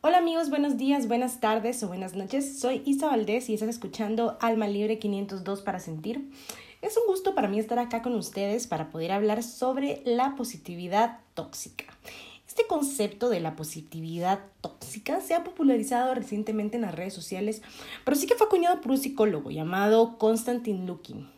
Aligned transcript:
Hola 0.00 0.18
amigos, 0.18 0.48
buenos 0.48 0.76
días, 0.76 1.08
buenas 1.08 1.40
tardes 1.40 1.82
o 1.82 1.88
buenas 1.88 2.14
noches. 2.14 2.60
Soy 2.60 2.82
Isa 2.84 3.08
Valdés 3.08 3.48
y 3.48 3.54
estás 3.54 3.68
escuchando 3.68 4.38
Alma 4.40 4.68
Libre 4.68 5.00
502 5.00 5.62
para 5.62 5.80
sentir. 5.80 6.30
Es 6.82 6.96
un 6.96 7.08
gusto 7.08 7.34
para 7.34 7.48
mí 7.48 7.58
estar 7.58 7.80
acá 7.80 8.00
con 8.00 8.14
ustedes 8.14 8.68
para 8.68 8.90
poder 8.90 9.10
hablar 9.10 9.42
sobre 9.42 10.00
la 10.04 10.36
positividad 10.36 11.18
tóxica. 11.34 11.86
Este 12.46 12.64
concepto 12.68 13.28
de 13.28 13.40
la 13.40 13.56
positividad 13.56 14.38
tóxica 14.60 15.20
se 15.20 15.34
ha 15.34 15.42
popularizado 15.42 16.14
recientemente 16.14 16.76
en 16.76 16.82
las 16.82 16.94
redes 16.94 17.12
sociales, 17.12 17.60
pero 18.04 18.16
sí 18.16 18.28
que 18.28 18.36
fue 18.36 18.46
acuñado 18.46 18.80
por 18.80 18.92
un 18.92 18.98
psicólogo 18.98 19.50
llamado 19.50 20.16
Konstantin 20.16 20.86
Lukin. 20.86 21.28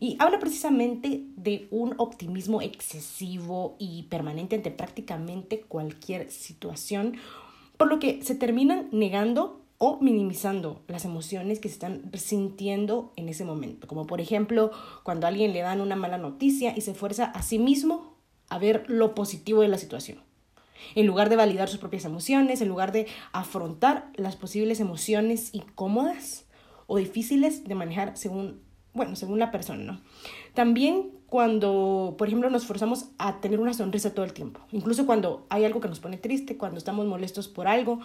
Y 0.00 0.16
habla 0.18 0.38
precisamente 0.38 1.22
de 1.36 1.68
un 1.70 1.94
optimismo 1.98 2.62
excesivo 2.62 3.76
y 3.78 4.04
permanente 4.04 4.56
ante 4.56 4.70
prácticamente 4.70 5.60
cualquier 5.60 6.30
situación 6.30 7.18
por 7.76 7.88
lo 7.88 7.98
que 7.98 8.22
se 8.22 8.34
terminan 8.34 8.88
negando 8.92 9.62
o 9.78 9.98
minimizando 10.00 10.82
las 10.88 11.04
emociones 11.04 11.60
que 11.60 11.68
se 11.68 11.74
están 11.74 12.10
sintiendo 12.14 13.12
en 13.16 13.28
ese 13.28 13.44
momento, 13.44 13.86
como 13.86 14.06
por 14.06 14.20
ejemplo 14.20 14.70
cuando 15.02 15.26
a 15.26 15.28
alguien 15.28 15.52
le 15.52 15.60
dan 15.60 15.80
una 15.80 15.96
mala 15.96 16.18
noticia 16.18 16.72
y 16.76 16.80
se 16.80 16.94
fuerza 16.94 17.26
a 17.26 17.42
sí 17.42 17.58
mismo 17.58 18.16
a 18.48 18.58
ver 18.58 18.84
lo 18.88 19.14
positivo 19.14 19.60
de 19.60 19.68
la 19.68 19.78
situación. 19.78 20.22
En 20.94 21.06
lugar 21.06 21.28
de 21.28 21.36
validar 21.36 21.68
sus 21.68 21.78
propias 21.78 22.04
emociones, 22.04 22.60
en 22.60 22.68
lugar 22.68 22.92
de 22.92 23.06
afrontar 23.32 24.10
las 24.14 24.36
posibles 24.36 24.80
emociones 24.80 25.50
incómodas 25.52 26.46
o 26.86 26.96
difíciles 26.96 27.64
de 27.64 27.74
manejar 27.74 28.16
según, 28.16 28.62
bueno, 28.94 29.16
según 29.16 29.38
la 29.38 29.50
persona, 29.50 29.84
¿no? 29.84 30.00
También 30.54 31.10
cuando, 31.36 32.14
por 32.16 32.28
ejemplo, 32.28 32.48
nos 32.48 32.64
forzamos 32.64 33.10
a 33.18 33.42
tener 33.42 33.60
una 33.60 33.74
sonrisa 33.74 34.14
todo 34.14 34.24
el 34.24 34.32
tiempo, 34.32 34.62
incluso 34.72 35.04
cuando 35.04 35.44
hay 35.50 35.66
algo 35.66 35.82
que 35.82 35.88
nos 35.88 36.00
pone 36.00 36.16
triste, 36.16 36.56
cuando 36.56 36.78
estamos 36.78 37.04
molestos 37.04 37.46
por 37.46 37.68
algo, 37.68 38.00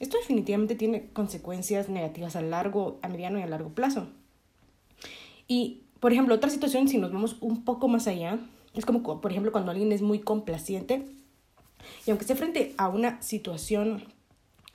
esto 0.00 0.16
definitivamente 0.18 0.74
tiene 0.74 1.06
consecuencias 1.12 1.88
negativas 1.88 2.34
a 2.34 2.42
largo, 2.42 2.98
a 3.02 3.08
mediano 3.08 3.38
y 3.38 3.42
a 3.42 3.46
largo 3.46 3.68
plazo. 3.68 4.08
Y, 5.46 5.82
por 6.00 6.12
ejemplo, 6.12 6.34
otra 6.34 6.50
situación, 6.50 6.88
si 6.88 6.98
nos 6.98 7.12
vamos 7.12 7.36
un 7.40 7.64
poco 7.64 7.86
más 7.86 8.08
allá, 8.08 8.40
es 8.74 8.84
como, 8.84 9.04
por 9.20 9.30
ejemplo, 9.30 9.52
cuando 9.52 9.70
alguien 9.70 9.92
es 9.92 10.02
muy 10.02 10.18
complaciente 10.18 11.06
y 12.06 12.10
aunque 12.10 12.24
esté 12.24 12.34
frente 12.34 12.74
a 12.76 12.88
una 12.88 13.22
situación 13.22 14.02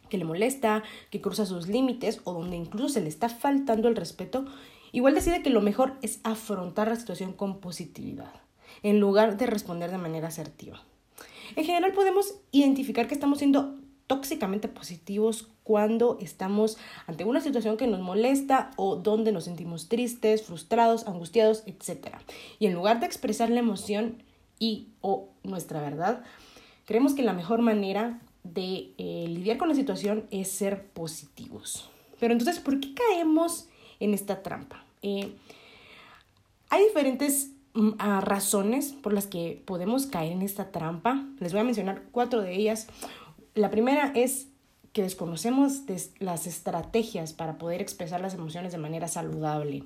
que 0.07 0.17
le 0.17 0.23
molesta, 0.23 0.83
que 1.09 1.19
cruza 1.19 1.45
sus 1.45 1.67
límites 1.67 2.21
o 2.23 2.31
donde 2.31 2.55
incluso 2.55 2.87
se 2.87 3.01
le 3.01 3.09
está 3.09 3.27
faltando 3.27 3.89
el 3.89 3.97
respeto, 3.97 4.45
Igual 4.91 5.15
decide 5.15 5.41
que 5.41 5.49
lo 5.49 5.61
mejor 5.61 5.97
es 6.01 6.19
afrontar 6.23 6.87
la 6.87 6.95
situación 6.95 7.33
con 7.33 7.59
positividad, 7.59 8.33
en 8.83 8.99
lugar 8.99 9.37
de 9.37 9.45
responder 9.45 9.91
de 9.91 9.97
manera 9.97 10.29
asertiva. 10.29 10.81
En 11.55 11.65
general 11.65 11.91
podemos 11.93 12.35
identificar 12.51 13.07
que 13.07 13.13
estamos 13.13 13.39
siendo 13.39 13.79
tóxicamente 14.07 14.67
positivos 14.67 15.49
cuando 15.63 16.17
estamos 16.19 16.77
ante 17.05 17.25
una 17.25 17.41
situación 17.41 17.77
que 17.77 17.85
nos 17.85 17.99
molesta 17.99 18.71
o 18.75 18.95
donde 18.95 19.31
nos 19.31 19.43
sentimos 19.43 19.87
tristes, 19.87 20.41
frustrados, 20.41 21.05
angustiados, 21.05 21.63
etc. 21.67 22.15
Y 22.57 22.65
en 22.65 22.73
lugar 22.73 22.99
de 22.99 23.05
expresar 23.05 23.51
la 23.51 23.59
emoción 23.59 24.23
y 24.57 24.87
o 25.01 25.29
nuestra 25.43 25.79
verdad, 25.79 26.23
creemos 26.85 27.13
que 27.13 27.21
la 27.21 27.33
mejor 27.33 27.61
manera 27.61 28.19
de 28.43 28.93
eh, 28.97 29.25
lidiar 29.27 29.57
con 29.57 29.69
la 29.69 29.75
situación 29.75 30.25
es 30.31 30.49
ser 30.49 30.87
positivos. 30.87 31.87
Pero 32.19 32.33
entonces, 32.33 32.59
¿por 32.59 32.79
qué 32.79 32.95
caemos 32.95 33.67
en 33.99 34.13
esta 34.13 34.41
trampa. 34.43 34.83
Eh, 35.01 35.33
hay 36.69 36.83
diferentes 36.83 37.51
mm, 37.73 37.91
razones 38.21 38.93
por 38.93 39.13
las 39.13 39.27
que 39.27 39.61
podemos 39.65 40.05
caer 40.05 40.31
en 40.31 40.41
esta 40.41 40.71
trampa. 40.71 41.25
Les 41.39 41.51
voy 41.51 41.61
a 41.61 41.65
mencionar 41.65 42.03
cuatro 42.11 42.41
de 42.41 42.55
ellas. 42.55 42.87
La 43.55 43.69
primera 43.69 44.11
es 44.15 44.47
que 44.93 45.03
desconocemos 45.03 45.81
las 46.19 46.47
estrategias 46.47 47.33
para 47.33 47.57
poder 47.57 47.81
expresar 47.81 48.21
las 48.21 48.33
emociones 48.33 48.71
de 48.71 48.77
manera 48.77 49.07
saludable. 49.07 49.83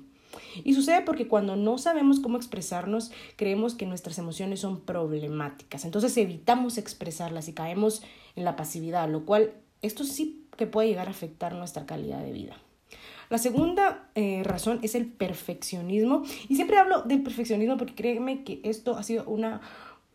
Y 0.64 0.74
sucede 0.74 1.02
porque 1.02 1.28
cuando 1.28 1.56
no 1.56 1.78
sabemos 1.78 2.20
cómo 2.20 2.36
expresarnos, 2.36 3.12
creemos 3.36 3.74
que 3.74 3.86
nuestras 3.86 4.18
emociones 4.18 4.60
son 4.60 4.80
problemáticas. 4.80 5.84
Entonces 5.84 6.16
evitamos 6.16 6.78
expresarlas 6.78 7.48
y 7.48 7.52
caemos 7.52 8.02
en 8.34 8.44
la 8.44 8.56
pasividad, 8.56 9.08
lo 9.08 9.24
cual 9.24 9.52
esto 9.82 10.04
sí 10.04 10.46
que 10.56 10.66
puede 10.66 10.88
llegar 10.88 11.08
a 11.08 11.12
afectar 11.12 11.54
nuestra 11.54 11.86
calidad 11.86 12.22
de 12.22 12.32
vida. 12.32 12.56
La 13.30 13.38
segunda 13.38 14.08
eh, 14.14 14.42
razón 14.44 14.80
es 14.82 14.94
el 14.94 15.06
perfeccionismo. 15.06 16.22
Y 16.48 16.56
siempre 16.56 16.78
hablo 16.78 17.02
del 17.02 17.22
perfeccionismo 17.22 17.76
porque 17.76 17.94
créeme 17.94 18.44
que 18.44 18.60
esto 18.64 18.96
ha 18.96 19.02
sido 19.02 19.24
una, 19.24 19.60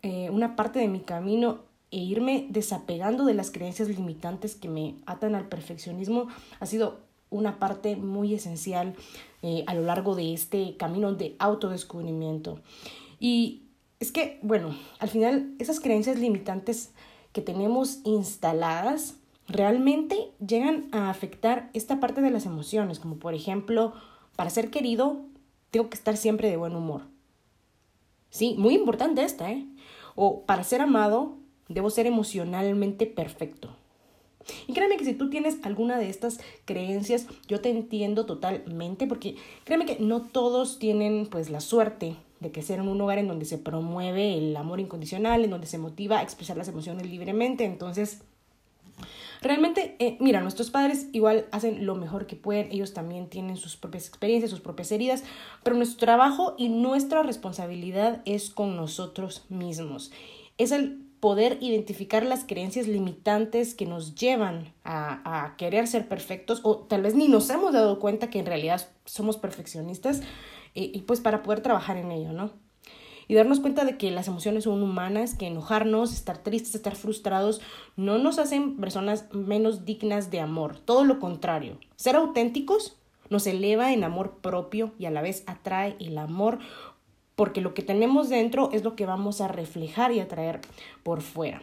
eh, 0.02 0.30
una 0.30 0.56
parte 0.56 0.80
de 0.80 0.88
mi 0.88 1.00
camino 1.00 1.60
e 1.92 1.98
irme 1.98 2.48
desapegando 2.50 3.26
de 3.26 3.34
las 3.34 3.52
creencias 3.52 3.90
limitantes 3.90 4.56
que 4.56 4.70
me 4.70 4.96
atan 5.06 5.34
al 5.34 5.48
perfeccionismo 5.48 6.28
ha 6.60 6.66
sido 6.68 7.00
una 7.32 7.60
parte 7.60 7.96
muy 7.96 8.34
esencial 8.34 8.96
eh, 9.42 9.64
a 9.68 9.74
lo 9.74 9.82
largo 9.84 10.16
de 10.16 10.34
este 10.34 10.76
camino 10.78 11.14
de 11.14 11.36
autodescubrimiento. 11.40 12.60
Y 13.20 13.64
es 14.00 14.12
que, 14.12 14.40
bueno, 14.42 14.76
al 15.00 15.10
final 15.10 15.54
esas 15.60 15.80
creencias 15.80 16.18
limitantes 16.20 16.92
que 17.34 17.42
tenemos 17.42 18.00
instaladas 18.04 19.16
realmente 19.50 20.32
llegan 20.46 20.88
a 20.92 21.10
afectar 21.10 21.70
esta 21.74 22.00
parte 22.00 22.22
de 22.22 22.32
las 22.32 22.46
emociones, 22.46 23.00
como 23.00 23.18
por 23.18 23.34
ejemplo, 23.34 23.94
para 24.36 24.50
ser 24.50 24.70
querido, 24.70 25.26
tengo 25.72 25.90
que 25.90 25.98
estar 25.98 26.16
siempre 26.16 26.50
de 26.50 26.58
buen 26.58 26.76
humor. 26.76 27.02
Sí, 28.30 28.56
muy 28.58 28.76
importante 28.76 29.24
esta, 29.24 29.52
¿eh? 29.52 29.66
O 30.16 30.46
para 30.46 30.64
ser 30.64 30.82
amado, 30.82 31.38
debo 31.68 31.90
ser 31.90 32.06
emocionalmente 32.06 33.06
perfecto. 33.08 33.76
Y 34.68 34.74
créeme 34.74 34.98
que 34.98 35.06
si 35.06 35.14
tú 35.14 35.30
tienes 35.30 35.58
alguna 35.64 35.98
de 35.98 36.10
estas 36.10 36.40
creencias, 36.66 37.28
yo 37.48 37.60
te 37.60 37.70
entiendo 37.70 38.26
totalmente, 38.26 39.08
porque 39.08 39.36
créeme 39.64 39.86
que 39.86 40.00
no 40.00 40.22
todos 40.22 40.80
tienen 40.80 41.28
pues 41.28 41.50
la 41.50 41.60
suerte 41.60 42.16
de 42.40 42.62
sea 42.62 42.78
en 42.78 42.88
un 42.88 43.02
hogar 43.02 43.18
en 43.18 43.28
donde 43.28 43.46
se 43.46 43.58
promueve 43.58 44.38
el 44.38 44.56
amor 44.56 44.80
incondicional, 44.80 45.44
en 45.44 45.52
donde 45.52 45.68
se 45.68 45.78
motiva 45.78 46.20
a 46.20 46.24
expresar 46.24 46.56
las 46.56 46.70
emociones 46.70 47.10
libremente. 47.10 47.66
Entonces, 47.66 48.22
Realmente, 49.42 49.96
eh, 50.00 50.18
mira, 50.20 50.42
nuestros 50.42 50.70
padres 50.70 51.08
igual 51.14 51.48
hacen 51.52 51.86
lo 51.86 51.96
mejor 51.96 52.28
que 52.28 52.36
pueden, 52.36 52.72
ellos 52.72 52.94
también 52.94 53.30
tienen 53.30 53.56
sus 53.56 53.78
propias 53.78 54.08
experiencias, 54.08 54.52
sus 54.52 54.60
propias 54.60 54.92
heridas, 54.92 55.24
pero 55.64 55.78
nuestro 55.78 56.00
trabajo 56.00 56.56
y 56.58 56.68
nuestra 56.68 57.24
responsabilidad 57.24 58.22
es 58.26 58.50
con 58.50 58.76
nosotros 58.76 59.46
mismos. 59.48 60.12
Es 60.58 60.74
el 60.74 61.06
poder 61.22 61.58
identificar 61.62 62.26
las 62.26 62.44
creencias 62.44 62.88
limitantes 62.88 63.76
que 63.76 63.86
nos 63.86 64.16
llevan 64.16 64.74
a, 64.84 65.56
querer 65.58 65.88
ser 65.88 66.08
perfectos 66.08 66.62
o 66.64 66.78
tal 66.78 67.02
vez 67.02 67.16
ni 67.16 67.28
nos 67.28 67.50
hemos 67.50 67.74
dado 67.74 68.00
cuenta 68.00 68.30
que 68.30 68.40
en 68.40 68.46
realidad 68.46 68.88
somos 69.06 69.38
perfeccionistas 69.38 70.22
eh, 70.76 70.92
y 70.94 71.02
pues 71.02 71.20
para 71.20 71.44
poder 71.44 71.62
trabajar 71.62 71.98
en 71.98 72.12
ello, 72.12 72.32
¿no? 72.32 72.52
Y 73.30 73.36
darnos 73.36 73.60
cuenta 73.60 73.86
de 73.86 73.96
que 73.96 74.10
las 74.10 74.28
emociones 74.28 74.64
son 74.66 74.82
humanas, 74.82 75.36
que 75.36 75.46
enojarnos, 75.46 76.12
estar 76.12 76.40
tristes, 76.40 76.74
estar 76.74 76.96
frustrados, 76.96 77.62
no 77.96 78.18
nos 78.18 78.40
hacen 78.40 78.78
personas 78.78 79.32
menos 79.32 79.86
dignas 79.86 80.32
de 80.32 80.42
amor, 80.42 80.78
todo 80.80 81.06
lo 81.06 81.20
contrario. 81.20 81.78
Ser 81.96 82.16
auténticos 82.16 82.98
nos 83.30 83.46
eleva 83.46 83.94
en 83.94 84.04
amor 84.04 84.40
propio 84.42 84.94
y 84.98 85.06
a 85.06 85.12
la 85.12 85.22
vez 85.22 85.44
atrae 85.46 85.96
el 86.00 86.18
amor 86.18 86.58
porque 87.36 87.62
lo 87.62 87.76
que 87.76 87.84
tenemos 87.84 88.30
dentro 88.30 88.72
es 88.74 88.84
lo 88.84 88.96
que 88.96 89.06
vamos 89.06 89.42
a 89.42 89.48
reflejar 89.48 90.12
y 90.12 90.20
atraer 90.20 90.60
por 91.04 91.22
fuera. 91.22 91.62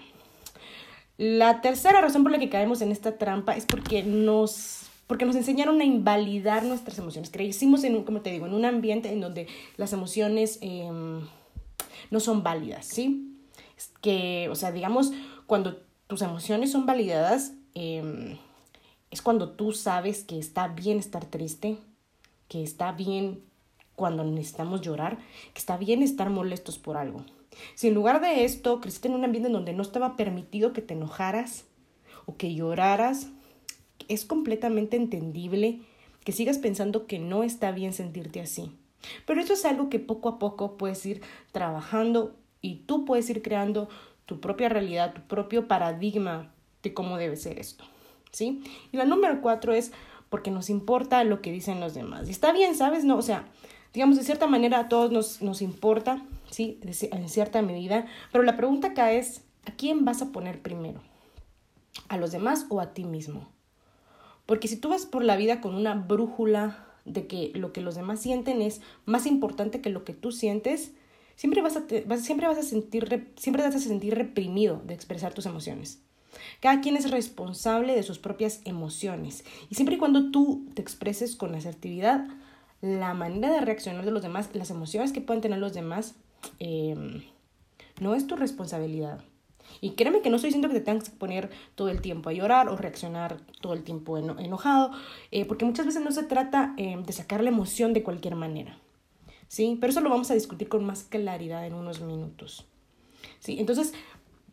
La 1.19 1.63
tercera 1.63 2.01
razón 2.01 2.23
por 2.23 2.31
la 2.31 2.39
que 2.39 2.49
caemos 2.49 2.81
en 2.81 2.93
esta 2.93 3.19
trampa 3.19 3.57
es 3.57 3.67
porque 3.67 4.05
nos 4.05 4.85
porque 5.09 5.25
nos 5.25 5.37
enseñaron 5.37 5.81
a 5.81 5.85
invalidar 5.85 6.65
nuestras 6.65 6.99
emociones. 6.99 7.31
Crecimos 7.31 7.83
en 7.85 8.05
como 8.05 8.21
te 8.21 8.31
digo, 8.31 8.47
en 8.47 8.55
un 8.55 8.65
ambiente 8.65 9.13
en 9.13 9.21
donde 9.21 9.49
las 9.77 9.93
emociones 9.93 10.59
em, 10.63 11.23
no 12.11 12.21
son 12.21 12.43
válidas, 12.43 12.87
¿sí? 12.87 13.39
Que, 14.01 14.49
o 14.51 14.55
sea, 14.55 14.73
digamos, 14.73 15.13
cuando 15.47 15.83
tus 16.07 16.23
emociones 16.23 16.73
son 16.73 16.87
validadas, 16.87 17.53
em, 17.75 18.39
es 19.11 19.23
cuando 19.23 19.51
tú 19.51 19.73
sabes 19.73 20.25
que 20.25 20.39
está 20.39 20.69
bien 20.69 20.99
estar 20.99 21.25
triste, 21.25 21.79
que 22.49 22.63
está 22.63 22.93
bien 22.93 23.43
cuando 23.95 24.25
necesitamos 24.25 24.83
llorar, 24.83 25.19
que 25.53 25.59
está 25.59 25.77
bien 25.77 26.03
estar 26.03 26.31
molestos 26.31 26.79
por 26.79 26.97
algo. 26.97 27.25
Si 27.75 27.89
en 27.89 27.95
lugar 27.95 28.21
de 28.21 28.45
esto 28.45 28.81
creciste 28.81 29.09
en 29.09 29.15
un 29.15 29.25
ambiente 29.25 29.49
en 29.49 29.55
donde 29.55 29.73
no 29.73 29.83
estaba 29.83 30.17
permitido 30.17 30.73
que 30.73 30.83
te 30.83 30.95
enojaras 30.95 31.65
o 32.27 32.37
que 32.37 32.55
lloraras, 32.55 33.29
es 34.09 34.25
completamente 34.25 34.97
entendible 34.97 35.81
que 36.25 36.33
sigas 36.33 36.59
pensando 36.59 37.07
que 37.07 37.19
no 37.19 37.43
está 37.43 37.71
bien 37.73 37.93
sentirte 37.93 38.41
así. 38.41 38.73
Pero 39.27 39.41
eso 39.41 39.53
es 39.53 39.65
algo 39.65 39.89
que 39.89 39.99
poco 39.99 40.29
a 40.29 40.39
poco 40.39 40.77
puedes 40.77 41.05
ir 41.07 41.23
trabajando 41.53 42.37
y 42.61 42.77
tú 42.87 43.05
puedes 43.05 43.29
ir 43.31 43.43
creando 43.43 43.89
tu 44.25 44.41
propia 44.41 44.69
realidad, 44.69 45.15
tu 45.15 45.23
propio 45.23 45.69
paradigma 45.69 46.53
de 46.83 46.95
cómo 46.95 47.17
debe 47.17 47.37
ser 47.37 47.59
esto. 47.59 47.85
¿Sí? 48.33 48.63
Y 48.93 48.97
la 48.97 49.05
número 49.05 49.41
cuatro 49.41 49.73
es 49.73 49.93
porque 50.29 50.51
nos 50.51 50.69
importa 50.69 51.23
lo 51.25 51.41
que 51.41 51.53
dicen 51.53 51.81
los 51.81 51.95
demás. 51.95 52.29
Y 52.29 52.33
está 52.33 52.53
bien, 52.53 52.75
¿sabes? 52.75 53.05
No, 53.05 53.17
o 53.17 53.23
sea, 53.23 53.47
digamos, 53.95 54.17
de 54.17 54.25
cierta 54.25 54.47
manera 54.47 54.81
a 54.81 54.89
todos 54.89 55.13
nos, 55.13 55.41
nos 55.41 55.63
importa, 55.63 56.23
¿sí? 56.51 56.81
En 56.83 57.29
cierta 57.29 57.63
medida. 57.63 58.07
Pero 58.33 58.45
la 58.45 58.57
pregunta 58.57 58.89
acá 58.89 59.13
es, 59.13 59.43
¿a 59.65 59.73
quién 59.73 60.05
vas 60.05 60.21
a 60.21 60.33
poner 60.33 60.61
primero? 60.61 61.01
a 62.09 62.17
los 62.17 62.33
demás 62.33 62.67
o 62.69 62.81
a 62.81 62.93
ti 62.93 63.05
mismo. 63.05 63.49
Porque 64.47 64.69
si 64.69 64.77
tú 64.77 64.91
vas 64.91 65.07
por 65.07 65.25
la 65.25 65.37
vida 65.37 65.61
con 65.61 65.75
una 65.75 65.95
brújula 65.95 66.86
de 67.07 67.27
que 67.27 67.53
lo 67.55 67.73
que 67.73 67.81
los 67.81 67.95
demás 67.95 68.21
sienten 68.21 68.61
es 68.61 68.81
más 69.05 69.27
importante 69.27 69.81
que 69.81 69.91
lo 69.91 70.05
que 70.05 70.13
tú 70.13 70.33
sientes, 70.33 70.93
siempre 71.37 71.63
vas 71.63 71.77
a, 71.77 71.85
siempre 72.19 72.47
vas 72.47 72.59
a 72.59 72.63
sentir, 72.63 73.33
siempre 73.37 73.63
vas 73.63 73.75
a 73.75 73.81
sentir 73.81 74.15
reprimido 74.15 74.83
de 74.85 74.95
expresar 74.95 75.33
tus 75.33 75.47
emociones. 75.47 76.01
Cada 76.61 76.81
quien 76.81 76.97
es 76.97 77.11
responsable 77.11 77.95
de 77.95 78.03
sus 78.03 78.19
propias 78.19 78.61
emociones 78.65 79.45
y 79.71 79.75
siempre 79.75 79.97
y 79.97 79.99
cuando 79.99 80.31
tú 80.31 80.67
te 80.75 80.83
expreses 80.83 81.37
con 81.37 81.55
asertividad, 81.55 82.27
la 82.83 83.15
manera 83.15 83.53
de 83.53 83.61
reaccionar 83.61 84.05
de 84.05 84.11
los 84.11 84.23
demás, 84.23 84.51
las 84.53 84.71
emociones 84.71 85.13
que 85.13 85.21
pueden 85.21 85.41
tener 85.41 85.59
los 85.59 85.73
demás, 85.73 86.15
em, 86.59 87.23
no 88.01 88.15
es 88.15 88.27
tu 88.27 88.37
responsabilidad. 88.37 89.25
Y 89.81 89.91
créeme 89.91 90.21
que 90.21 90.31
no 90.31 90.37
estoy 90.37 90.49
diciendo 90.49 90.69
que 90.69 90.75
te 90.75 90.81
tengas 90.81 91.09
que 91.09 91.17
poner 91.17 91.51
todo 91.75 91.89
el 91.89 92.01
tiempo 92.01 92.31
a 92.31 92.33
llorar 92.33 92.69
o 92.69 92.77
reaccionar 92.77 93.39
todo 93.61 93.73
el 93.73 93.83
tiempo 93.83 94.19
enojado, 94.19 94.91
eh, 95.31 95.45
porque 95.45 95.65
muchas 95.65 95.87
veces 95.87 96.03
no 96.03 96.11
se 96.13 96.23
trata 96.23 96.75
em, 96.77 97.03
de 97.03 97.13
sacar 97.13 97.43
la 97.43 97.51
emoción 97.51 97.93
de 97.93 98.03
cualquier 98.03 98.35
manera. 98.35 98.79
¿Sí? 99.49 99.77
Pero 99.81 99.91
eso 99.91 100.01
lo 100.01 100.11
vamos 100.11 100.31
a 100.31 100.35
discutir 100.35 100.69
con 100.69 100.85
más 100.85 101.05
claridad 101.05 101.67
en 101.67 101.75
unos 101.75 102.01
minutos. 102.01 102.67
¿Sí? 103.39 103.57
Entonces, 103.61 103.93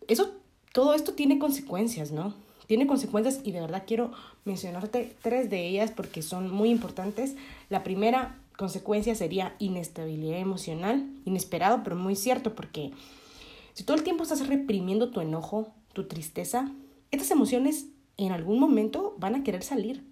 eso, 0.08 0.34
todo 0.72 0.94
esto 0.94 1.14
tiene 1.14 1.40
consecuencias, 1.40 2.12
¿no? 2.12 2.36
Tiene 2.68 2.88
consecuencias 2.88 3.42
y 3.44 3.52
de 3.52 3.62
verdad 3.62 3.84
quiero 3.86 4.12
mencionarte 4.46 5.16
tres 5.22 5.50
de 5.50 5.68
ellas 5.68 5.92
porque 5.92 6.22
son 6.22 6.52
muy 6.52 6.70
importantes. 6.70 7.36
La 7.70 7.84
primera 7.84 8.40
consecuencia 8.58 9.16
sería 9.16 9.56
inestabilidad 9.60 10.40
emocional, 10.40 11.10
inesperado, 11.26 11.82
pero 11.84 11.96
muy 11.96 12.16
cierto 12.16 12.56
porque 12.56 12.92
si 13.74 13.84
todo 13.84 13.98
el 13.98 14.04
tiempo 14.04 14.24
estás 14.24 14.48
reprimiendo 14.48 15.10
tu 15.10 15.22
enojo, 15.22 15.74
tu 15.94 16.08
tristeza, 16.08 16.72
estas 17.12 17.32
emociones 17.32 17.88
en 18.18 18.32
algún 18.32 18.60
momento 18.60 19.16
van 19.18 19.36
a 19.36 19.44
querer 19.44 19.64
salir. 19.64 20.04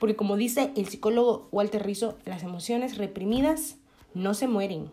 Porque 0.00 0.16
como 0.16 0.36
dice 0.36 0.72
el 0.76 0.88
psicólogo 0.88 1.48
Walter 1.52 1.84
Rizzo, 1.84 2.18
las 2.24 2.42
emociones 2.42 2.98
reprimidas 2.98 3.76
no 4.14 4.34
se 4.34 4.48
mueren, 4.48 4.90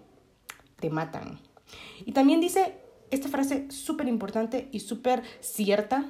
te 0.79 0.89
matan. 0.89 1.39
Y 2.05 2.11
también 2.11 2.39
dice 2.39 2.77
esta 3.11 3.29
frase 3.29 3.69
súper 3.71 4.07
importante 4.07 4.69
y 4.71 4.81
súper 4.81 5.23
cierta, 5.39 6.05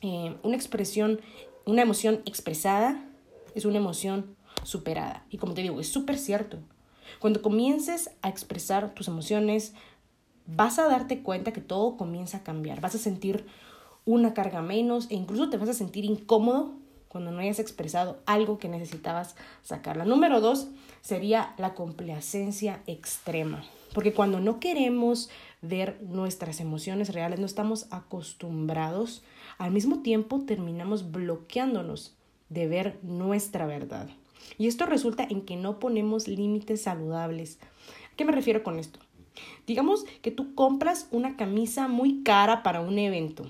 eh, 0.00 0.36
una 0.42 0.56
expresión, 0.56 1.20
una 1.64 1.82
emoción 1.82 2.22
expresada 2.26 3.04
es 3.54 3.64
una 3.64 3.78
emoción 3.78 4.36
superada. 4.62 5.24
Y 5.30 5.38
como 5.38 5.54
te 5.54 5.62
digo, 5.62 5.80
es 5.80 5.88
súper 5.88 6.18
cierto. 6.18 6.58
Cuando 7.20 7.42
comiences 7.42 8.10
a 8.22 8.28
expresar 8.28 8.94
tus 8.94 9.08
emociones, 9.08 9.74
vas 10.46 10.78
a 10.78 10.88
darte 10.88 11.22
cuenta 11.22 11.52
que 11.52 11.60
todo 11.60 11.96
comienza 11.96 12.38
a 12.38 12.42
cambiar. 12.42 12.80
Vas 12.80 12.94
a 12.94 12.98
sentir 12.98 13.46
una 14.04 14.34
carga 14.34 14.62
menos 14.62 15.10
e 15.10 15.14
incluso 15.14 15.50
te 15.50 15.56
vas 15.56 15.68
a 15.68 15.74
sentir 15.74 16.04
incómodo 16.04 16.72
cuando 17.08 17.30
no 17.30 17.38
hayas 17.38 17.60
expresado 17.60 18.18
algo 18.26 18.58
que 18.58 18.68
necesitabas 18.68 19.36
sacar. 19.62 19.96
La 19.96 20.04
número 20.04 20.40
dos 20.40 20.68
sería 21.00 21.54
la 21.58 21.74
complacencia 21.74 22.82
extrema. 22.86 23.64
Porque 23.94 24.12
cuando 24.12 24.40
no 24.40 24.58
queremos 24.58 25.30
ver 25.62 26.00
nuestras 26.02 26.58
emociones 26.58 27.14
reales, 27.14 27.38
no 27.38 27.46
estamos 27.46 27.86
acostumbrados, 27.92 29.22
al 29.58 29.70
mismo 29.70 30.02
tiempo 30.02 30.40
terminamos 30.40 31.12
bloqueándonos 31.12 32.16
de 32.48 32.66
ver 32.66 32.98
nuestra 33.02 33.66
verdad. 33.66 34.08
Y 34.58 34.66
esto 34.66 34.84
resulta 34.84 35.22
en 35.22 35.42
que 35.42 35.56
no 35.56 35.78
ponemos 35.78 36.26
límites 36.26 36.82
saludables. 36.82 37.58
¿A 38.12 38.16
qué 38.16 38.24
me 38.24 38.32
refiero 38.32 38.64
con 38.64 38.80
esto? 38.80 38.98
Digamos 39.66 40.04
que 40.22 40.30
tú 40.30 40.54
compras 40.54 41.08
una 41.10 41.36
camisa 41.36 41.88
muy 41.88 42.22
cara 42.22 42.62
para 42.62 42.80
un 42.80 42.98
evento 42.98 43.44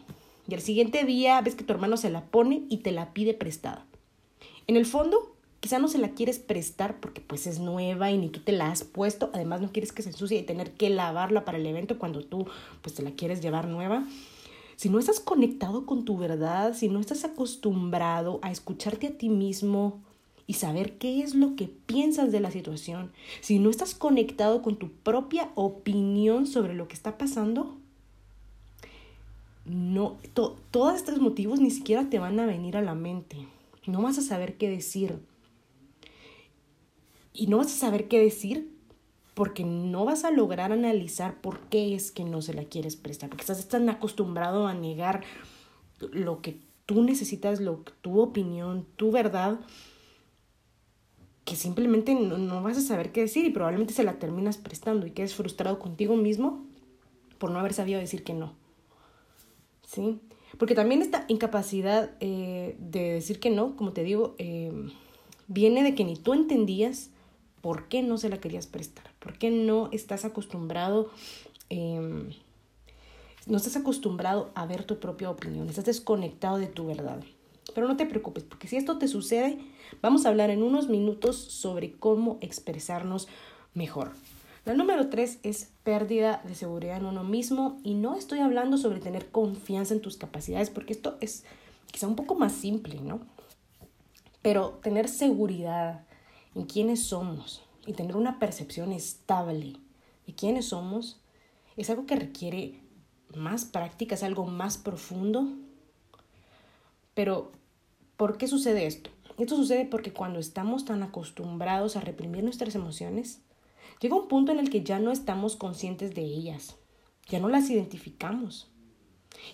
y 0.48 0.54
al 0.54 0.60
siguiente 0.60 1.04
día 1.04 1.40
ves 1.40 1.54
que 1.54 1.64
tu 1.64 1.72
hermano 1.72 1.96
se 1.96 2.10
la 2.10 2.24
pone 2.24 2.64
y 2.68 2.78
te 2.78 2.92
la 2.92 3.12
pide 3.12 3.34
prestada. 3.34 3.86
En 4.66 4.76
el 4.76 4.86
fondo, 4.86 5.34
quizá 5.60 5.78
no 5.78 5.88
se 5.88 5.98
la 5.98 6.10
quieres 6.10 6.38
prestar 6.38 7.00
porque 7.00 7.20
pues 7.20 7.46
es 7.46 7.58
nueva 7.58 8.10
y 8.10 8.18
ni 8.18 8.28
tú 8.28 8.40
te 8.40 8.52
la 8.52 8.70
has 8.70 8.84
puesto, 8.84 9.30
además 9.32 9.60
no 9.60 9.72
quieres 9.72 9.92
que 9.92 10.02
se 10.02 10.10
ensucie 10.10 10.38
y 10.38 10.42
tener 10.42 10.72
que 10.72 10.90
lavarla 10.90 11.44
para 11.44 11.58
el 11.58 11.66
evento 11.66 11.98
cuando 11.98 12.22
tú 12.22 12.46
pues 12.82 12.94
te 12.94 13.02
la 13.02 13.12
quieres 13.12 13.40
llevar 13.40 13.66
nueva. 13.66 14.06
Si 14.76 14.88
no 14.88 14.98
estás 14.98 15.20
conectado 15.20 15.86
con 15.86 16.04
tu 16.04 16.18
verdad, 16.18 16.74
si 16.74 16.88
no 16.88 17.00
estás 17.00 17.24
acostumbrado 17.24 18.40
a 18.42 18.50
escucharte 18.50 19.06
a 19.06 19.16
ti 19.16 19.28
mismo, 19.28 20.02
y 20.46 20.54
saber 20.54 20.98
qué 20.98 21.22
es 21.22 21.34
lo 21.34 21.56
que 21.56 21.68
piensas 21.68 22.32
de 22.32 22.40
la 22.40 22.50
situación, 22.50 23.12
si 23.40 23.58
no 23.58 23.70
estás 23.70 23.94
conectado 23.94 24.62
con 24.62 24.76
tu 24.76 24.90
propia 24.90 25.50
opinión 25.54 26.46
sobre 26.46 26.74
lo 26.74 26.88
que 26.88 26.94
está 26.94 27.16
pasando, 27.16 27.76
no, 29.64 30.18
todos 30.70 30.94
estos 30.96 31.18
motivos 31.20 31.60
ni 31.60 31.70
siquiera 31.70 32.10
te 32.10 32.18
van 32.18 32.38
a 32.38 32.46
venir 32.46 32.76
a 32.76 32.82
la 32.82 32.94
mente. 32.94 33.38
No 33.86 34.02
vas 34.02 34.18
a 34.18 34.22
saber 34.22 34.56
qué 34.56 34.68
decir. 34.68 35.18
Y 37.32 37.46
no 37.46 37.58
vas 37.58 37.68
a 37.68 37.78
saber 37.78 38.08
qué 38.08 38.18
decir 38.18 38.70
porque 39.34 39.64
no 39.64 40.04
vas 40.04 40.24
a 40.24 40.30
lograr 40.30 40.70
analizar 40.70 41.40
por 41.40 41.60
qué 41.68 41.94
es 41.94 42.12
que 42.12 42.24
no 42.24 42.40
se 42.40 42.54
la 42.54 42.64
quieres 42.64 42.94
prestar, 42.94 43.28
porque 43.28 43.42
estás 43.42 43.66
tan 43.68 43.88
acostumbrado 43.88 44.68
a 44.68 44.74
negar 44.74 45.24
lo 46.12 46.40
que 46.40 46.60
tú 46.86 47.02
necesitas, 47.02 47.60
lo, 47.60 47.82
tu 48.00 48.20
opinión, 48.20 48.86
tu 48.96 49.10
verdad, 49.10 49.58
que 51.44 51.56
simplemente 51.56 52.14
no, 52.14 52.62
vas 52.62 52.78
a 52.78 52.80
saber 52.80 53.12
qué 53.12 53.20
decir 53.20 53.44
y 53.44 53.50
probablemente 53.50 53.92
se 53.92 54.02
la 54.02 54.14
terminas 54.14 54.56
prestando 54.56 55.06
y 55.06 55.10
quedes 55.10 55.34
frustrado 55.34 55.78
contigo 55.78 56.16
mismo 56.16 56.64
por 57.38 57.50
no 57.50 57.58
haber 57.58 57.74
sabido 57.74 58.00
decir 58.00 58.24
que 58.24 58.32
no. 58.32 58.54
¿Sí? 59.86 60.20
Porque 60.58 60.74
también 60.74 61.02
esta 61.02 61.24
incapacidad 61.28 62.12
eh, 62.20 62.76
de 62.78 63.12
decir 63.12 63.40
que 63.40 63.50
no, 63.50 63.76
como 63.76 63.92
te 63.92 64.04
digo, 64.04 64.34
eh, 64.38 64.72
viene 65.46 65.82
de 65.82 65.94
que 65.94 66.04
ni 66.04 66.16
tú 66.16 66.32
entendías 66.32 67.10
por 67.60 67.88
qué 67.88 68.02
no 68.02 68.18
se 68.18 68.28
la 68.28 68.38
querías 68.38 68.66
prestar, 68.66 69.10
por 69.18 69.38
qué 69.38 69.50
no 69.50 69.88
estás 69.92 70.24
acostumbrado, 70.24 71.10
em, 71.70 72.30
no 73.46 73.56
estás 73.56 73.76
acostumbrado 73.76 74.50
a 74.54 74.66
ver 74.66 74.84
tu 74.84 74.98
propia 74.98 75.30
opinión, 75.30 75.68
estás 75.68 75.86
desconectado 75.86 76.58
de 76.58 76.66
tu 76.66 76.86
verdad. 76.86 77.22
Pero 77.74 77.88
no 77.88 77.96
te 77.96 78.06
preocupes, 78.06 78.44
porque 78.44 78.68
si 78.68 78.76
esto 78.76 78.98
te 78.98 79.08
sucede, 79.08 79.58
vamos 80.00 80.24
a 80.24 80.28
hablar 80.28 80.50
en 80.50 80.62
unos 80.62 80.88
minutos 80.88 81.36
sobre 81.36 81.92
cómo 81.92 82.38
expresarnos 82.40 83.28
mejor. 83.74 84.12
La 84.64 84.72
número 84.72 85.10
tres 85.10 85.40
es 85.42 85.70
pérdida 85.82 86.40
de 86.44 86.54
seguridad 86.54 86.96
en 86.96 87.04
uno 87.04 87.22
mismo 87.22 87.78
y 87.82 87.94
no 87.94 88.16
estoy 88.16 88.38
hablando 88.38 88.78
sobre 88.78 89.00
tener 89.00 89.30
confianza 89.30 89.92
en 89.92 90.00
tus 90.00 90.16
capacidades, 90.16 90.70
porque 90.70 90.94
esto 90.94 91.18
es 91.20 91.44
quizá 91.92 92.06
un 92.06 92.16
poco 92.16 92.34
más 92.34 92.52
simple, 92.52 92.98
¿no? 93.00 93.20
Pero 94.40 94.80
tener 94.82 95.08
seguridad 95.08 96.06
en 96.54 96.64
quiénes 96.64 97.04
somos 97.04 97.62
y 97.86 97.92
tener 97.92 98.16
una 98.16 98.38
percepción 98.38 98.92
estable 98.92 99.74
de 100.26 100.34
quiénes 100.34 100.68
somos 100.68 101.20
es 101.76 101.90
algo 101.90 102.06
que 102.06 102.16
requiere 102.16 102.80
más 103.34 103.64
práctica, 103.64 104.14
es 104.14 104.22
algo 104.22 104.46
más 104.46 104.78
profundo. 104.78 105.46
Pero 107.14 107.52
¿Por 108.16 108.38
qué 108.38 108.46
sucede 108.46 108.86
esto? 108.86 109.10
Esto 109.38 109.56
sucede 109.56 109.84
porque 109.86 110.12
cuando 110.12 110.38
estamos 110.38 110.84
tan 110.84 111.02
acostumbrados 111.02 111.96
a 111.96 112.00
reprimir 112.00 112.44
nuestras 112.44 112.76
emociones, 112.76 113.40
llega 114.00 114.14
un 114.14 114.28
punto 114.28 114.52
en 114.52 114.60
el 114.60 114.70
que 114.70 114.84
ya 114.84 115.00
no 115.00 115.10
estamos 115.10 115.56
conscientes 115.56 116.14
de 116.14 116.22
ellas, 116.22 116.76
ya 117.28 117.40
no 117.40 117.48
las 117.48 117.68
identificamos. 117.70 118.68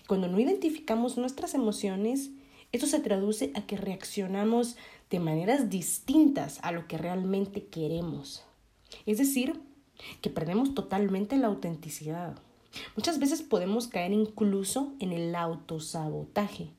Cuando 0.07 0.27
no 0.27 0.39
identificamos 0.39 1.17
nuestras 1.17 1.55
emociones, 1.55 2.29
esto 2.71 2.85
se 2.85 2.99
traduce 2.99 3.51
a 3.55 3.65
que 3.65 3.77
reaccionamos 3.77 4.77
de 5.09 5.19
maneras 5.19 5.69
distintas 5.69 6.59
a 6.61 6.71
lo 6.71 6.87
que 6.87 6.99
realmente 6.99 7.65
queremos. 7.65 8.45
Es 9.07 9.17
decir, 9.17 9.59
que 10.21 10.29
perdemos 10.29 10.75
totalmente 10.75 11.35
la 11.37 11.47
autenticidad. 11.47 12.37
Muchas 12.95 13.19
veces 13.19 13.41
podemos 13.41 13.87
caer 13.87 14.13
incluso 14.13 14.93
en 14.99 15.11
el 15.11 15.35
autosabotaje, 15.35 16.69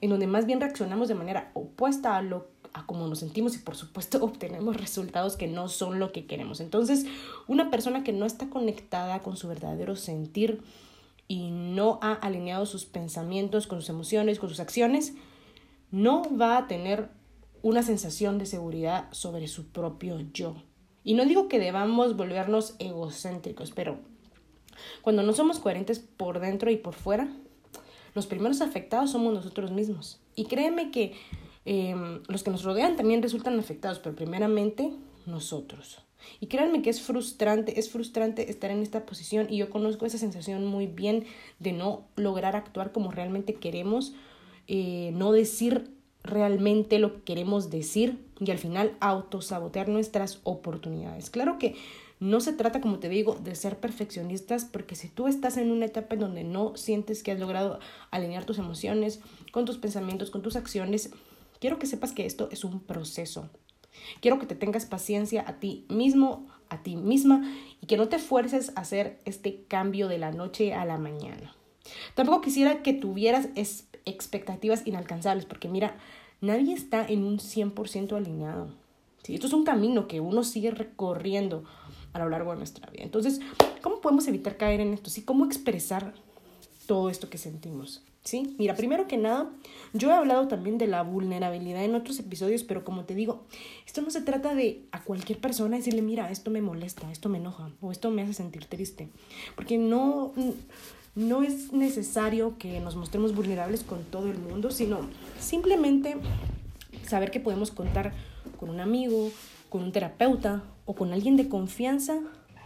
en 0.00 0.10
donde 0.10 0.26
más 0.26 0.46
bien 0.46 0.60
reaccionamos 0.60 1.08
de 1.08 1.14
manera 1.14 1.50
opuesta 1.54 2.16
a 2.16 2.22
lo 2.22 2.48
a 2.76 2.84
cómo 2.84 3.06
nos 3.06 3.20
sentimos 3.20 3.56
y 3.56 3.58
por 3.58 3.74
supuesto 3.74 4.18
obtenemos 4.22 4.76
resultados 4.76 5.36
que 5.36 5.48
no 5.48 5.68
son 5.68 5.98
lo 5.98 6.12
que 6.12 6.26
queremos. 6.26 6.60
Entonces, 6.60 7.06
una 7.46 7.70
persona 7.70 8.04
que 8.04 8.12
no 8.12 8.26
está 8.26 8.50
conectada 8.50 9.20
con 9.22 9.36
su 9.36 9.48
verdadero 9.48 9.96
sentir 9.96 10.62
y 11.26 11.50
no 11.50 11.98
ha 12.02 12.12
alineado 12.12 12.66
sus 12.66 12.84
pensamientos 12.84 13.66
con 13.66 13.80
sus 13.80 13.88
emociones, 13.88 14.38
con 14.38 14.48
sus 14.48 14.60
acciones, 14.60 15.14
no 15.90 16.22
va 16.36 16.58
a 16.58 16.66
tener 16.66 17.08
una 17.62 17.82
sensación 17.82 18.38
de 18.38 18.46
seguridad 18.46 19.08
sobre 19.10 19.48
su 19.48 19.68
propio 19.68 20.20
yo. 20.32 20.56
Y 21.02 21.14
no 21.14 21.24
digo 21.24 21.48
que 21.48 21.58
debamos 21.58 22.16
volvernos 22.16 22.76
egocéntricos, 22.78 23.70
pero 23.70 23.98
cuando 25.02 25.22
no 25.22 25.32
somos 25.32 25.58
coherentes 25.58 25.98
por 25.98 26.40
dentro 26.40 26.70
y 26.70 26.76
por 26.76 26.94
fuera, 26.94 27.28
los 28.16 28.26
primeros 28.26 28.62
afectados 28.62 29.10
somos 29.10 29.34
nosotros 29.34 29.70
mismos. 29.70 30.18
Y 30.34 30.46
créeme 30.46 30.90
que 30.90 31.12
em, 31.66 32.22
los 32.28 32.42
que 32.42 32.50
nos 32.50 32.64
rodean 32.64 32.96
también 32.96 33.22
resultan 33.22 33.58
afectados, 33.58 33.98
pero 33.98 34.16
primeramente 34.16 34.90
nosotros. 35.26 35.98
Y 36.40 36.46
créanme 36.46 36.80
que 36.80 36.88
es 36.88 37.02
frustrante, 37.02 37.78
es 37.78 37.90
frustrante 37.90 38.50
estar 38.50 38.70
en 38.70 38.82
esta 38.82 39.04
posición 39.04 39.48
y 39.50 39.58
yo 39.58 39.68
conozco 39.68 40.06
esa 40.06 40.16
sensación 40.16 40.64
muy 40.64 40.86
bien 40.86 41.26
de 41.58 41.72
no 41.72 42.06
lograr 42.16 42.56
actuar 42.56 42.90
como 42.90 43.12
realmente 43.12 43.54
queremos 43.54 44.14
eh, 44.66 45.10
no 45.12 45.30
decir 45.30 45.90
realmente 46.22 46.98
lo 46.98 47.16
que 47.16 47.22
queremos 47.22 47.68
decir 47.68 48.18
y 48.40 48.50
al 48.50 48.58
final 48.58 48.96
autosabotear 49.00 49.88
nuestras 49.88 50.40
oportunidades. 50.42 51.28
Claro 51.28 51.58
que 51.58 51.76
no 52.18 52.40
se 52.40 52.52
trata, 52.52 52.80
como 52.80 52.98
te 52.98 53.08
digo, 53.08 53.34
de 53.34 53.54
ser 53.54 53.78
perfeccionistas, 53.78 54.64
porque 54.64 54.94
si 54.94 55.08
tú 55.08 55.28
estás 55.28 55.58
en 55.58 55.70
una 55.70 55.84
etapa 55.84 56.14
en 56.14 56.20
donde 56.20 56.44
no 56.44 56.76
sientes 56.76 57.22
que 57.22 57.32
has 57.32 57.38
logrado 57.38 57.78
alinear 58.10 58.44
tus 58.44 58.58
emociones 58.58 59.20
con 59.52 59.66
tus 59.66 59.76
pensamientos, 59.76 60.30
con 60.30 60.40
tus 60.40 60.56
acciones, 60.56 61.10
quiero 61.60 61.78
que 61.78 61.86
sepas 61.86 62.12
que 62.12 62.24
esto 62.24 62.48
es 62.50 62.64
un 62.64 62.80
proceso. 62.80 63.50
Quiero 64.20 64.38
que 64.38 64.46
te 64.46 64.54
tengas 64.54 64.86
paciencia 64.86 65.44
a 65.46 65.58
ti 65.58 65.84
mismo, 65.88 66.46
a 66.70 66.82
ti 66.82 66.96
misma, 66.96 67.42
y 67.82 67.86
que 67.86 67.98
no 67.98 68.08
te 68.08 68.18
fuerces 68.18 68.72
a 68.76 68.80
hacer 68.80 69.20
este 69.26 69.64
cambio 69.68 70.08
de 70.08 70.18
la 70.18 70.32
noche 70.32 70.72
a 70.72 70.84
la 70.84 70.96
mañana. 70.96 71.54
Tampoco 72.14 72.40
quisiera 72.40 72.82
que 72.82 72.94
tuvieras 72.94 73.48
expectativas 74.06 74.86
inalcanzables, 74.86 75.44
porque 75.44 75.68
mira, 75.68 75.98
nadie 76.40 76.72
está 76.74 77.06
en 77.06 77.24
un 77.24 77.38
100% 77.38 78.16
alineado. 78.16 78.68
¿sí? 79.22 79.34
Esto 79.34 79.48
es 79.48 79.52
un 79.52 79.64
camino 79.64 80.08
que 80.08 80.20
uno 80.20 80.44
sigue 80.44 80.70
recorriendo 80.70 81.64
a 82.12 82.18
lo 82.18 82.28
largo 82.28 82.52
de 82.52 82.58
nuestra 82.58 82.88
vida. 82.90 83.02
Entonces, 83.02 83.40
¿cómo 83.82 84.00
podemos 84.00 84.26
evitar 84.28 84.56
caer 84.56 84.80
en 84.80 84.94
esto? 84.94 85.10
¿Sí? 85.10 85.22
¿Cómo 85.22 85.44
expresar 85.44 86.14
todo 86.86 87.10
esto 87.10 87.28
que 87.28 87.38
sentimos? 87.38 88.02
¿Sí? 88.24 88.56
Mira, 88.58 88.74
primero 88.74 89.06
que 89.06 89.16
nada, 89.16 89.50
yo 89.92 90.10
he 90.10 90.12
hablado 90.12 90.48
también 90.48 90.78
de 90.78 90.88
la 90.88 91.02
vulnerabilidad 91.02 91.84
en 91.84 91.94
otros 91.94 92.18
episodios, 92.18 92.64
pero 92.64 92.84
como 92.84 93.04
te 93.04 93.14
digo, 93.14 93.44
esto 93.86 94.02
no 94.02 94.10
se 94.10 94.20
trata 94.20 94.54
de 94.54 94.82
a 94.90 95.04
cualquier 95.04 95.38
persona 95.38 95.76
decirle, 95.76 96.02
mira, 96.02 96.28
esto 96.32 96.50
me 96.50 96.60
molesta, 96.60 97.10
esto 97.12 97.28
me 97.28 97.38
enoja 97.38 97.70
o 97.80 97.92
esto 97.92 98.10
me 98.10 98.22
hace 98.22 98.32
sentir 98.32 98.64
triste, 98.64 99.10
porque 99.54 99.78
no, 99.78 100.32
no 101.14 101.42
es 101.42 101.72
necesario 101.72 102.58
que 102.58 102.80
nos 102.80 102.96
mostremos 102.96 103.32
vulnerables 103.32 103.84
con 103.84 104.02
todo 104.02 104.28
el 104.28 104.38
mundo, 104.38 104.72
sino 104.72 105.00
simplemente 105.38 106.16
saber 107.06 107.30
que 107.30 107.38
podemos 107.38 107.70
contar 107.70 108.12
con 108.58 108.70
un 108.70 108.80
amigo, 108.80 109.30
con 109.68 109.82
un 109.82 109.92
terapeuta 109.92 110.62
o 110.84 110.94
con 110.94 111.12
alguien 111.12 111.36
de 111.36 111.48
confianza 111.48 112.20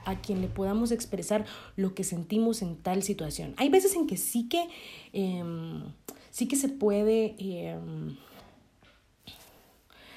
a 0.05 0.21
quien 0.21 0.41
le 0.41 0.49
podamos 0.49 0.93
expresar 0.93 1.45
lo 1.77 1.95
que 1.95 2.05
sentimos 2.05 2.63
en 2.63 2.77
tal 2.77 3.03
situación. 3.03 3.55
Hay 3.57 3.69
veces 3.69 3.95
en 3.95 4.07
que 4.07 4.17
sí 4.17 4.49
que, 4.49 4.69
em, 5.13 5.83
sí 6.31 6.49
que 6.49 6.57
se 6.57 6.69
puede, 6.69 7.35
em, 7.39 8.17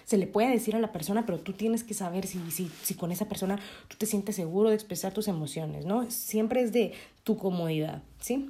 se 0.06 0.18
le 0.18 0.28
puede 0.28 0.50
decir 0.50 0.76
a 0.76 0.80
la 0.80 0.92
persona, 0.92 1.26
pero 1.26 1.40
tú 1.40 1.54
tienes 1.54 1.84
que 1.84 1.94
saber 1.94 2.28
si, 2.28 2.40
si, 2.52 2.70
si 2.84 2.94
con 2.94 3.12
esa 3.12 3.28
persona 3.28 3.60
tú 3.88 3.96
te 3.98 4.06
sientes 4.06 4.36
seguro 4.36 4.70
de 4.70 4.76
expresar 4.76 5.14
tus 5.14 5.28
emociones, 5.28 5.86
¿no? 5.86 6.10
Siempre 6.12 6.62
es 6.62 6.72
de 6.72 6.94
tu 7.24 7.38
comodidad, 7.38 8.04
¿sí? 8.20 8.50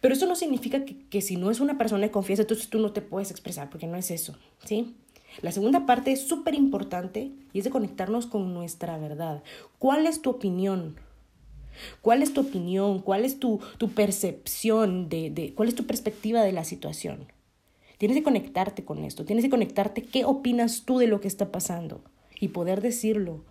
Pero 0.00 0.14
eso 0.14 0.26
no 0.26 0.36
significa 0.36 0.84
que, 0.84 0.98
que 1.08 1.20
si 1.20 1.36
no 1.36 1.50
es 1.50 1.60
una 1.60 1.78
persona 1.78 2.02
de 2.02 2.10
confianza, 2.10 2.42
entonces 2.42 2.68
tú 2.68 2.78
no 2.78 2.92
te 2.92 3.02
puedes 3.02 3.30
expresar, 3.30 3.70
porque 3.70 3.86
no 3.86 3.96
es 3.96 4.10
eso, 4.10 4.36
¿sí? 4.64 4.94
La 5.40 5.52
segunda 5.52 5.86
parte 5.86 6.12
es 6.12 6.26
súper 6.26 6.54
importante 6.54 7.32
y 7.52 7.58
es 7.58 7.64
de 7.64 7.70
conectarnos 7.70 8.26
con 8.26 8.52
nuestra 8.52 8.98
verdad. 8.98 9.42
¿Cuál 9.78 10.06
es 10.06 10.20
tu 10.20 10.30
opinión? 10.30 10.96
¿Cuál 12.02 12.22
es 12.22 12.34
tu 12.34 12.42
opinión? 12.42 13.00
¿Cuál 13.00 13.24
es 13.24 13.38
tu, 13.38 13.60
tu 13.78 13.90
percepción 13.90 15.08
de, 15.08 15.30
de, 15.30 15.54
cuál 15.54 15.68
es 15.68 15.74
tu 15.74 15.86
perspectiva 15.86 16.42
de 16.42 16.52
la 16.52 16.64
situación? 16.64 17.26
Tienes 17.96 18.16
que 18.16 18.24
conectarte 18.24 18.84
con 18.84 19.04
esto, 19.04 19.24
tienes 19.24 19.44
que 19.44 19.50
conectarte 19.50 20.02
qué 20.02 20.24
opinas 20.24 20.82
tú 20.84 20.98
de 20.98 21.06
lo 21.06 21.20
que 21.20 21.28
está 21.28 21.52
pasando 21.52 22.02
y 22.38 22.48
poder 22.48 22.80
decirlo. 22.80 23.44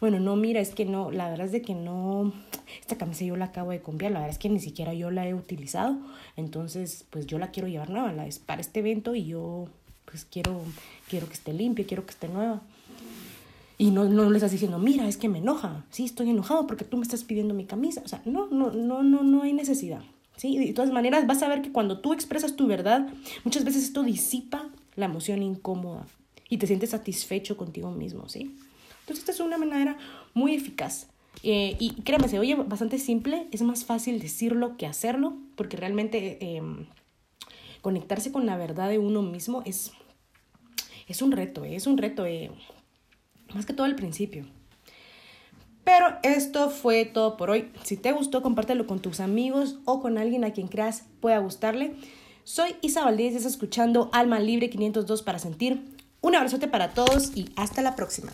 Bueno, 0.00 0.18
no, 0.18 0.34
mira, 0.34 0.60
es 0.60 0.74
que 0.74 0.84
no, 0.84 1.10
la 1.10 1.28
verdad 1.28 1.46
es 1.46 1.52
de 1.52 1.62
que 1.62 1.74
no, 1.74 2.32
esta 2.80 2.96
camisa 2.96 3.24
yo 3.24 3.36
la 3.36 3.46
acabo 3.46 3.70
de 3.70 3.80
comprar, 3.80 4.10
la 4.10 4.20
verdad 4.20 4.34
es 4.34 4.38
que 4.38 4.48
ni 4.48 4.58
siquiera 4.60 4.94
yo 4.94 5.10
la 5.10 5.28
he 5.28 5.34
utilizado, 5.34 5.98
entonces 6.36 7.06
pues 7.10 7.26
yo 7.26 7.38
la 7.38 7.50
quiero 7.50 7.68
llevar 7.68 7.90
nueva, 7.90 8.12
la 8.12 8.26
es 8.26 8.38
para 8.38 8.60
este 8.60 8.80
evento 8.80 9.14
y 9.14 9.26
yo 9.26 9.68
pues 10.10 10.24
quiero, 10.24 10.62
quiero 11.08 11.26
que 11.26 11.34
esté 11.34 11.52
limpia, 11.52 11.86
quiero 11.86 12.04
que 12.04 12.12
esté 12.12 12.28
nueva. 12.28 12.62
Y 13.76 13.90
no, 13.90 14.04
no 14.06 14.28
le 14.28 14.36
estás 14.36 14.50
diciendo, 14.50 14.78
mira, 14.78 15.06
es 15.06 15.16
que 15.16 15.28
me 15.28 15.38
enoja, 15.38 15.84
sí, 15.90 16.04
estoy 16.04 16.30
enojado 16.30 16.66
porque 16.66 16.84
tú 16.84 16.96
me 16.96 17.04
estás 17.04 17.22
pidiendo 17.24 17.54
mi 17.54 17.64
camisa. 17.64 18.02
O 18.04 18.08
sea, 18.08 18.22
no, 18.24 18.48
no, 18.48 18.72
no, 18.72 19.02
no, 19.02 19.22
no 19.22 19.42
hay 19.42 19.52
necesidad. 19.52 20.02
¿sí? 20.36 20.58
De 20.58 20.72
todas 20.72 20.90
maneras, 20.90 21.26
vas 21.26 21.42
a 21.42 21.48
ver 21.48 21.62
que 21.62 21.70
cuando 21.70 22.00
tú 22.00 22.12
expresas 22.12 22.56
tu 22.56 22.66
verdad, 22.66 23.08
muchas 23.44 23.64
veces 23.64 23.84
esto 23.84 24.02
disipa 24.02 24.70
la 24.96 25.04
emoción 25.04 25.42
incómoda 25.42 26.06
y 26.48 26.56
te 26.56 26.66
sientes 26.66 26.90
satisfecho 26.90 27.56
contigo 27.56 27.90
mismo, 27.92 28.28
¿sí? 28.28 28.56
Entonces, 29.00 29.20
esta 29.20 29.32
es 29.32 29.40
una 29.40 29.58
manera 29.58 29.96
muy 30.34 30.54
eficaz. 30.54 31.08
Eh, 31.44 31.76
y 31.78 32.02
créeme, 32.02 32.28
se 32.28 32.38
oye 32.38 32.56
bastante 32.56 32.98
simple, 32.98 33.46
es 33.52 33.62
más 33.62 33.84
fácil 33.84 34.18
decirlo 34.18 34.76
que 34.76 34.86
hacerlo, 34.86 35.36
porque 35.54 35.76
realmente 35.76 36.38
eh, 36.40 36.62
conectarse 37.80 38.32
con 38.32 38.46
la 38.46 38.56
verdad 38.56 38.88
de 38.88 38.98
uno 38.98 39.22
mismo 39.22 39.62
es, 39.64 39.92
es 41.06 41.22
un 41.22 41.32
reto, 41.32 41.64
es 41.64 41.86
un 41.86 41.98
reto, 41.98 42.26
eh, 42.26 42.50
más 43.54 43.66
que 43.66 43.72
todo 43.72 43.86
al 43.86 43.96
principio. 43.96 44.46
Pero 45.84 46.18
esto 46.22 46.68
fue 46.68 47.06
todo 47.06 47.38
por 47.38 47.50
hoy. 47.50 47.72
Si 47.82 47.96
te 47.96 48.12
gustó, 48.12 48.42
compártelo 48.42 48.86
con 48.86 49.00
tus 49.00 49.20
amigos 49.20 49.78
o 49.86 50.00
con 50.00 50.18
alguien 50.18 50.44
a 50.44 50.52
quien 50.52 50.68
creas 50.68 51.04
pueda 51.20 51.38
gustarle. 51.38 51.94
Soy 52.44 52.76
Isa 52.82 53.04
Valdés 53.04 53.34
estás 53.34 53.52
escuchando 53.52 54.10
Alma 54.12 54.38
Libre 54.38 54.68
502 54.68 55.22
para 55.22 55.38
sentir. 55.38 55.96
Un 56.20 56.34
abrazote 56.34 56.68
para 56.68 56.90
todos 56.90 57.34
y 57.34 57.50
hasta 57.56 57.80
la 57.80 57.96
próxima. 57.96 58.32